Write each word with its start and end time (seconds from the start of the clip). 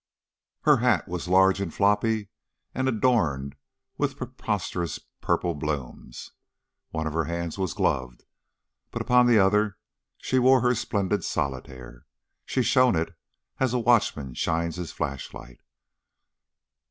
Her 0.61 0.77
hat 0.77 1.07
was 1.07 1.27
large 1.27 1.61
and 1.61 1.71
floppy 1.71 2.29
and 2.73 2.89
adorned 2.89 3.55
with 3.99 4.17
preposterous 4.17 4.97
purple 5.21 5.53
blooms; 5.53 6.31
one 6.89 7.05
of 7.05 7.13
her 7.13 7.25
hands 7.25 7.59
was 7.59 7.75
gloved, 7.75 8.23
but 8.89 9.03
upon 9.03 9.27
the 9.27 9.37
other 9.37 9.77
she 10.17 10.39
wore 10.39 10.61
her 10.61 10.73
splendid 10.73 11.23
solitaire. 11.23 12.07
She 12.47 12.63
"shone" 12.63 12.95
it, 12.95 13.13
as 13.59 13.75
a 13.75 13.79
watchman 13.79 14.33
shines 14.33 14.77
his 14.77 14.91
flashlight. 14.91 15.61